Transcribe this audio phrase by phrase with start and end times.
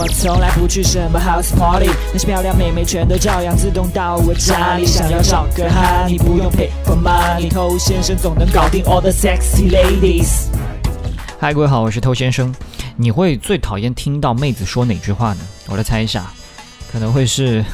[0.00, 4.86] 我从来不去什么 house party，那些漂亮妹妹全都照样自动到我家里。
[4.86, 10.46] 想要找个哈，你不用 pay for money，偷先生总能搞定 all the sexy ladies。
[11.40, 12.54] 嗨，各位好，我是偷先生。
[12.94, 15.40] 你会最讨厌听到妹子说哪句话呢？
[15.66, 16.26] 我来猜一下，
[16.92, 17.64] 可能会是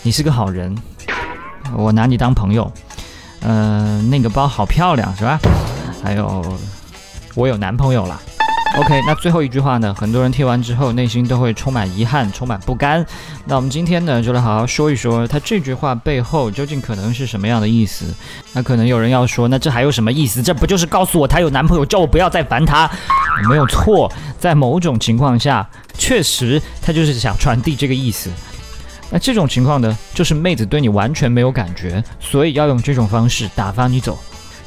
[0.00, 0.74] 你是个好人，
[1.76, 2.72] 我拿你当朋友，
[3.42, 5.38] 嗯，那个包好漂亮，是吧？
[6.02, 6.58] 还有，
[7.34, 8.18] 我有男朋友了。
[8.74, 9.94] OK，那最后一句话呢？
[9.94, 13.04] 很多人听完之后，内心都会充满遗憾，充满不甘。
[13.44, 18.06] 那我们今天呢，就来好好说一说，他这句话背后究竟可能是什么样的意思？
[18.54, 20.42] 那可能有人要说，那这还有什么意思？
[20.42, 22.90] 这不就是告诉我她有男朋友，叫我不要再烦她？
[23.46, 28.30] 没有错，在某种情况下，确实他就是想传递这个意思。
[29.10, 34.18] 那这种情况呢，就是妹子对你完全没有感觉，所以要用这种方式打发你走。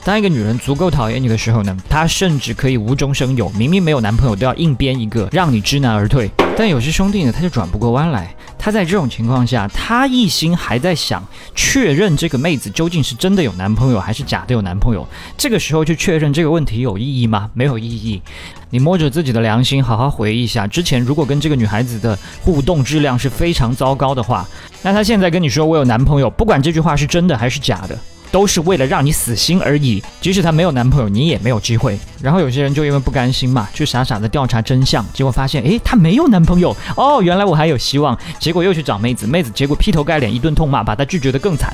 [0.06, 6.30] 当一个女人足够讨厌你的时候呢，她甚至可以无中生有，明明没有男朋友都要硬编一个让你知难而退。
[6.56, 8.32] 但有些兄弟呢，他就转不过弯来。
[8.56, 15.08] 他在这种情况下，他一心还在想确认这个妹子究竟是真的有男朋友还是假的有男朋友。
[15.36, 17.50] 这个时候去确认这个问题有意义吗？
[17.56, 18.22] 没有意义。
[18.70, 24.48] 你摸着自己的良心，好好回忆一下，之前如果跟这个女孩子的互动质量是非常糟糕的话，
[24.84, 27.98] 那她现在跟你说我有男朋友，不管这句话是真的还是假的。
[28.36, 30.04] 都是为了让你死心而已。
[30.20, 31.98] 即使她没有男朋友，你也没有机会。
[32.22, 38.18] 然后有些人就因为不甘心嘛，去傻傻的调查真相，结果发现，诶，她没有男朋友哦，原来我还有希望。
[38.38, 41.74] 结果又去找妹子，妹子结果劈头盖脸一顿痛骂，把她拒绝的更惨，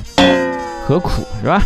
[0.86, 1.60] 何苦是吧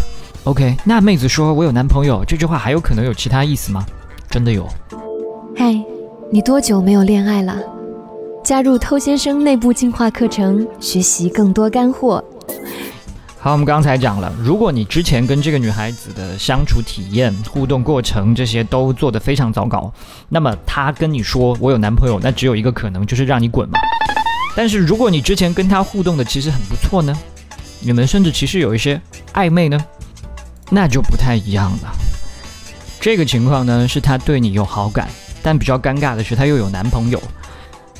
[0.44, 3.84] ？OK，那妹子说我有男朋友这句话还有可能有其他意思吗？
[4.31, 4.66] 真的有？
[5.55, 5.78] 嗨，
[6.33, 7.55] 你多久没有恋爱了？
[8.42, 12.25] 加入偷先生内部进化课程，学习更多干货。
[13.47, 19.94] 好，我们刚才讲了，如果你之前跟这个女孩子的相处体验、互动过程这些都做得非常糟糕，
[20.28, 23.78] 那么她跟你说我有男朋友，那只有一个可能，就是让你滚嘛。
[24.56, 27.16] 但是如果你之前跟她互动的其实很不错呢，
[27.78, 29.00] 你们甚至其实有一些
[29.33, 29.78] 暧昧呢，
[30.69, 31.94] 那就不太一样了。
[32.98, 35.09] 这个情况呢，是她对你有好感，
[35.41, 37.22] 但比较尴尬的是她又有男朋友，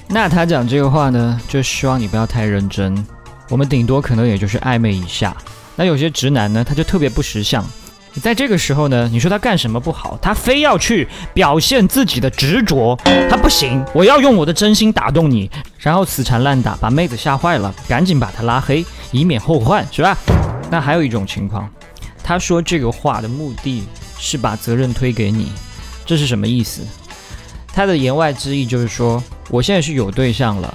[0.09, 3.06] 那她讲这个话呢，就希望你不要太认真。
[3.49, 5.37] 我们顶多可能也就是暧昧一下，
[5.77, 7.65] 那有些直男呢，他就特别不识相。
[8.23, 10.19] 在这个时候呢，你说他干什么不好？
[10.23, 12.99] 他非要去表现自己的执着，
[13.29, 13.84] 他不行。
[13.93, 20.17] 我要用我的真心打动你，然后死缠烂打，把妹子吓坏了，赶紧把他拉黑，以免后患，是吧？
[20.71, 21.69] 那还有一种情况，
[22.25, 23.84] 他说这个话的目的
[24.19, 25.53] 是把责任推给你，
[26.07, 26.81] 这是什么意思？
[27.71, 30.75] 他的言外之意就是说，我现在是有对象了。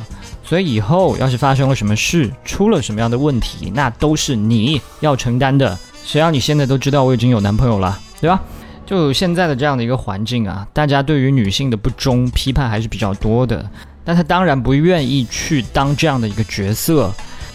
[0.51, 5.79] 所以以后要是发生了什么事，出了什么样的问题，那都是你要承担的。
[6.03, 8.37] 谁让你现在都知道我已经有男朋友了，对吧？
[8.85, 13.65] 就现在的这样的一个环境啊，大家对于女性的不忠批判还是比较多的。
[14.03, 17.09] 但他当然不愿意去当这样的一个角色。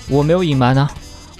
[0.08, 0.90] 我没有隐瞒啊，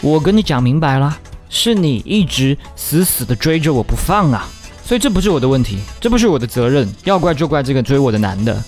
[0.03, 1.16] 我跟你讲明白了，
[1.49, 4.47] 是你一直死死的追着我不放啊。
[4.84, 8.62] 所以这不是我的问题，这不是我的责任，要怪就怪这个追我的男的。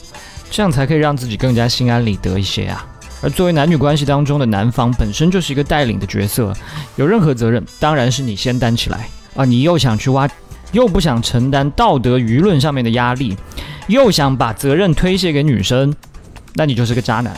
[0.50, 2.86] 这样才可以让自己更加心安理得一些啊！
[3.20, 6.52] 而作为男女关系当中的男方，本身就是一个带领的角色，
[6.96, 9.44] 有任何责任，当然是你先担起来啊！
[9.44, 10.28] 你又想去挖，
[10.72, 13.36] 又不想承担道德舆论上面的压力，
[13.88, 15.94] 又想把责任推卸给女生，
[16.54, 17.36] 那你就是个渣男。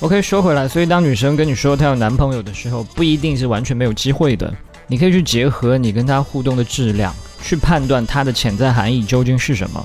[0.00, 4.50] OK，说回来，所以当女生跟你说她有男朋友的时候，不一定是完全没有机会的，
[4.86, 9.84] 你可以去结合你跟她互动的质量，去判断她的潜在含义究竟是什么。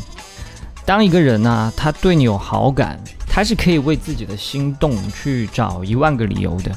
[0.85, 6.71] 当一个人呢，他对你有好感，他是可以为自己的心动去找一万个理由的。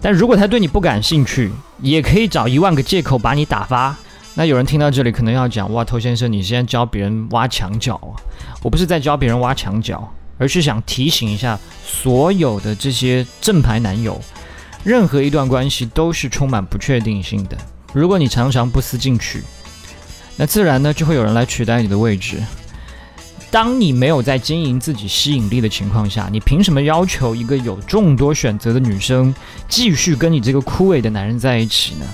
[0.00, 1.50] 但如果他对你不感兴趣，
[1.80, 3.96] 也可以找一万个借口把你打发。
[4.34, 8.14] 那有人听到这里可能要讲：哇，头先生，你现在教别人挖墙脚啊？
[8.62, 14.20] 我不是在教别人挖墙脚，而是想提醒一下所有的这些正牌男友，
[14.84, 17.56] 任何一段关系都是充满不确定性的。
[17.92, 19.42] 如果你常常不思进取，
[20.36, 22.40] 那自然呢就会有人来取代你的位置。
[23.50, 29.34] 当你没有在经营自己吸引力的情况下，你凭什么要求一个有众多选择的女生
[29.68, 32.06] 继续跟你这个枯萎的男人在一起呢？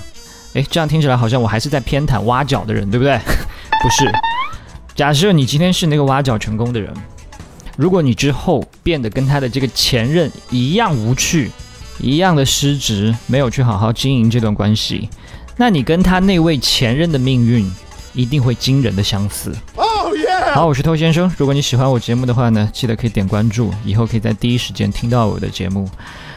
[0.53, 3.17] 诶，这样听起来好像我还是在偏袒挖角的人，对不对？
[3.83, 4.09] 不是。
[4.95, 6.93] 假设你今天是那个挖角成功的人，
[7.75, 11.51] 如果你之后变得跟他的这个前任一样无趣，
[11.99, 15.09] 一样的失职，没有去好好经营这段关系，
[15.57, 17.69] 那你跟他那位前任的命运
[18.13, 19.53] 一定会惊人的相似。
[20.53, 21.31] 好，我是偷先生。
[21.37, 25.89] 如果你喜欢我节目的话呢，记得可以点关注，以后可以在第一时间听到我的节目。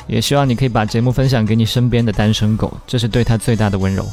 [0.07, 4.09] 也希望你可以把节目分享给你身边的单身狗，这是对他最大的温柔。